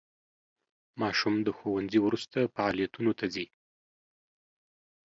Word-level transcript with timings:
ماشوم 1.01 1.35
د 1.43 1.47
ښوونځي 1.57 1.99
وروسته 2.05 2.51
فعالیتونو 2.55 3.11
ته 3.19 3.25
ځي. 3.33 3.45